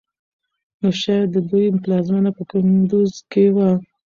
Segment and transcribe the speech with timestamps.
[0.81, 3.69] نو شايد د دوی پلازمېنه په کندوز کې وه